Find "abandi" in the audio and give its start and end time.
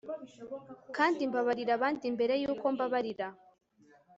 1.77-2.05